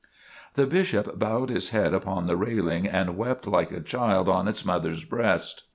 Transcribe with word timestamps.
The 0.55 0.65
Bishop 0.65 1.19
bowed 1.19 1.51
his 1.51 1.69
head 1.69 1.93
upon 1.93 2.25
the 2.25 2.35
railing 2.35 2.87
and 2.87 3.15
wept 3.15 3.45
like 3.45 3.71
a 3.71 3.79
child 3.81 4.27
on 4.27 4.47
its 4.47 4.65
mother's 4.65 5.05
breast. 5.05 5.65